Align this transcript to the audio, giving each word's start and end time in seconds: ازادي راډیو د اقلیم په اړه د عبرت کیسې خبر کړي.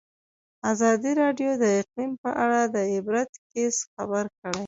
ازادي 0.71 1.11
راډیو 1.21 1.51
د 1.61 1.63
اقلیم 1.79 2.11
په 2.23 2.29
اړه 2.43 2.61
د 2.75 2.75
عبرت 2.93 3.31
کیسې 3.51 3.83
خبر 3.93 4.25
کړي. 4.39 4.59